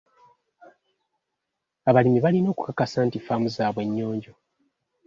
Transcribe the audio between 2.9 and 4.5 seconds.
nti ffaamu zaabwe nnyonjo.